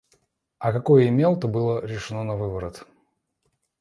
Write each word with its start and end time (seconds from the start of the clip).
А 0.57 0.71
какое 0.73 1.09
имел, 1.09 1.39
то 1.39 1.47
было 1.47 1.85
решено 1.85 2.23
навыворот. 2.23 2.87